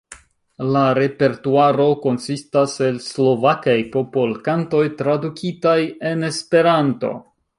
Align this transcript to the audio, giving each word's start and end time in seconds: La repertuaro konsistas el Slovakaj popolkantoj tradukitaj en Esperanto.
La 0.75 0.79
repertuaro 0.99 1.85
konsistas 2.05 2.73
el 2.87 2.97
Slovakaj 3.09 3.77
popolkantoj 3.97 4.81
tradukitaj 5.03 5.79
en 6.13 6.29
Esperanto. 6.33 7.17